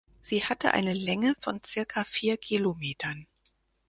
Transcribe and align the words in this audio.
Sie 0.23 0.43
hatte 0.43 0.73
eine 0.73 0.93
Länge 0.93 1.35
von 1.41 1.61
circa 1.63 2.05
vier 2.05 2.37
Kilometern. 2.37 3.27